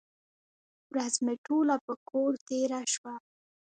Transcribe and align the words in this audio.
ورځ 0.91 1.13
مې 1.25 1.33
ټوله 1.45 1.75
په 1.85 1.93
کور 2.09 2.31
تېره 2.47 2.81
شوه. 2.93 3.13